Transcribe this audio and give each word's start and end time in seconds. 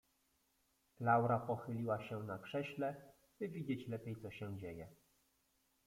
Laura 0.99 1.39
pochyliła 1.39 2.03
się 2.09 2.23
na 2.23 2.39
krześle, 2.39 3.11
by 3.39 3.49
widzieć 3.49 3.87
lepiej, 3.87 4.15
co 4.21 4.31
się 4.31 4.57
dzieje. 4.57 4.87